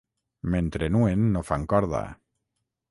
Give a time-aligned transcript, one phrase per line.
[0.55, 2.05] Mentre nuen no fan corda.